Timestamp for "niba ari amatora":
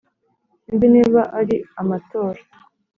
0.93-2.41